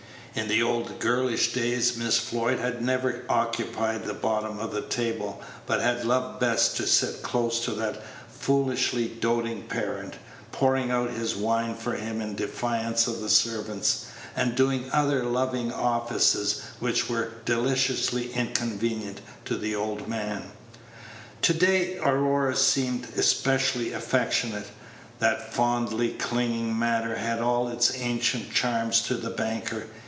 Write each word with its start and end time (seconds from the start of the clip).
In 0.33 0.47
the 0.47 0.63
old 0.63 0.97
girlish 0.99 1.51
days 1.51 1.97
Miss 1.97 2.17
Floyd 2.17 2.57
had 2.57 2.81
never 2.81 3.23
occupied 3.27 4.05
the 4.05 4.13
bottom 4.13 4.59
of 4.59 4.71
the 4.71 4.81
table, 4.81 5.41
but 5.65 5.81
had 5.81 6.05
loved 6.05 6.39
best 6.39 6.77
to 6.77 6.87
sit 6.87 7.21
close 7.21 7.59
to 7.65 7.71
that 7.71 8.01
foolishly 8.29 9.09
doting 9.09 9.63
parent, 9.63 10.13
pouring 10.53 10.89
out 10.89 11.11
his 11.11 11.35
wine 11.35 11.75
for 11.75 11.95
him 11.95 12.21
in 12.21 12.35
defiance 12.35 13.07
of 13.07 13.19
the 13.19 13.27
servants, 13.29 14.05
and 14.33 14.55
doing 14.55 14.89
other 14.93 15.23
loving 15.25 15.69
offices 15.73 16.61
which 16.79 17.09
were 17.09 17.33
deliciously 17.43 18.31
inconvenient 18.31 19.19
to 19.43 19.57
the 19.57 19.75
old 19.75 20.07
man. 20.07 20.43
To 21.41 21.53
day 21.53 21.97
Aurora 21.97 22.55
seemed 22.55 23.05
especially 23.17 23.91
affectionate. 23.91 24.69
That 25.19 25.51
fondly 25.53 26.11
clinging 26.11 26.79
manner 26.79 27.15
had 27.17 27.39
all 27.41 27.67
its 27.67 27.91
ancient 27.97 28.53
charm 28.53 28.91
to 28.91 29.15
the 29.15 29.29
banker. 29.29 29.87